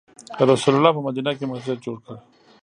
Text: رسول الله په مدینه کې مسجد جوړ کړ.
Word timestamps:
رسول 0.51 0.73
الله 0.75 0.91
په 0.97 1.01
مدینه 1.07 1.31
کې 1.37 1.45
مسجد 1.51 1.77
جوړ 1.85 1.97
کړ. 2.05 2.15